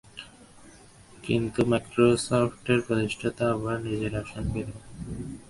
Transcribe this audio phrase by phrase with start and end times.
[1.23, 4.89] কিন্তু মাইক্রোসফটের প্রতিষ্ঠাতা আবার নিজের আসন ফিরে পান।